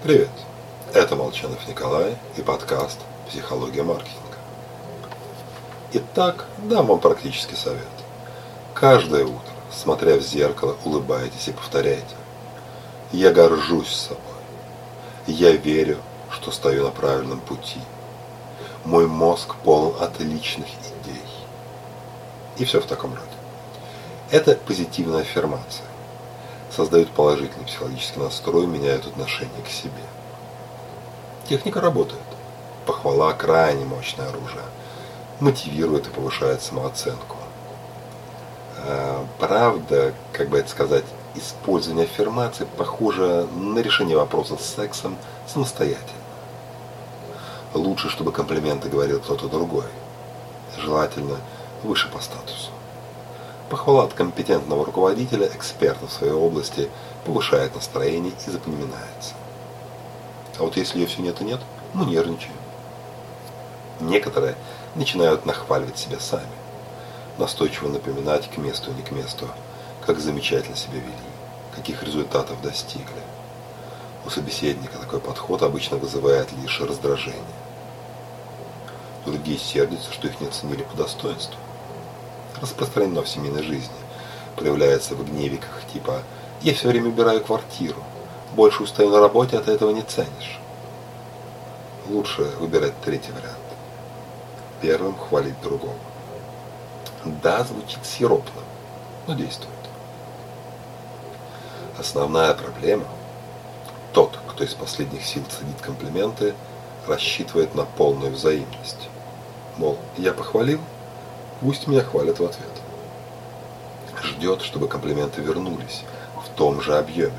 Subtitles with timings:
[0.00, 0.30] Привет!
[0.94, 4.36] Это Молчанов Николай и подкаст «Психология маркетинга».
[5.92, 7.82] Итак, дам вам практический совет.
[8.74, 12.14] Каждое утро, смотря в зеркало, улыбайтесь и повторяйте.
[13.10, 14.22] Я горжусь собой.
[15.26, 15.98] Я верю,
[16.30, 17.80] что стою на правильном пути.
[18.84, 21.24] Мой мозг полон отличных идей.
[22.56, 23.26] И все в таком роде.
[24.30, 25.86] Это позитивная аффирмация
[26.74, 29.92] создают положительный психологический настрой, меняют отношение к себе.
[31.48, 32.20] Техника работает.
[32.86, 34.62] Похвала– крайне мощное оружие.
[35.40, 37.36] Мотивирует и повышает самооценку.
[38.78, 45.16] А, правда, как бы это сказать, использование аффирмации похоже на решение вопроса с сексом
[45.46, 46.02] самостоятельно.
[47.74, 49.84] Лучше, чтобы комплименты говорил кто-то другой.
[50.78, 51.36] Желательно
[51.82, 52.70] выше по статусу.
[53.70, 56.88] Похвала от компетентного руководителя, эксперта в своей области,
[57.26, 59.34] повышает настроение и запоминается.
[60.58, 61.60] А вот если ее все нет и нет,
[61.92, 62.56] мы нервничаем.
[64.00, 64.54] Некоторые
[64.94, 66.46] начинают нахваливать себя сами,
[67.36, 69.46] настойчиво напоминать к месту и не к месту,
[70.06, 71.12] как замечательно себя вели,
[71.76, 73.22] каких результатов достигли.
[74.24, 77.42] У собеседника такой подход обычно вызывает лишь раздражение.
[79.26, 81.58] Другие сердятся, что их не оценили по достоинству
[82.60, 83.94] распространено в семейной жизни.
[84.56, 86.22] Проявляется в гневиках типа
[86.62, 88.02] «я все время убираю квартиру,
[88.54, 90.60] больше устаю на работе, от этого не ценишь».
[92.08, 93.56] Лучше выбирать третий вариант.
[94.80, 95.94] Первым хвалить другого.
[97.24, 98.62] Да, звучит сиропно,
[99.26, 99.74] но действует.
[101.98, 103.04] Основная проблема–
[104.12, 106.54] тот, кто из последних сил цедит комплименты,
[107.06, 109.08] рассчитывает на полную взаимность.
[109.76, 110.80] Мол, я похвалил–
[111.60, 112.70] Пусть меня хвалят в ответ.
[114.22, 116.04] Ждет, чтобы комплименты вернулись
[116.36, 117.38] в том же объеме,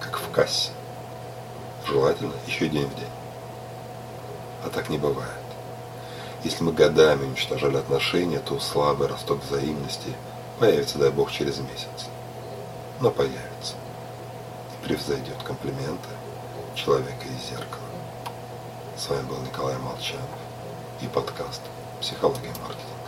[0.00, 0.70] как в кассе.
[1.84, 3.08] Желательно еще день в день.
[4.64, 5.30] А так не бывает.
[6.44, 10.14] Если мы годами уничтожали отношения, то слабый росток взаимности
[10.60, 12.08] появится, дай Бог, через месяц.
[13.00, 13.74] Но появится.
[14.72, 16.08] И превзойдет комплименты
[16.76, 17.82] человека из зеркала.
[18.96, 20.22] С вами был Николай Молчанов
[21.00, 21.62] и подкаст
[22.00, 23.05] «Психология маркетинга».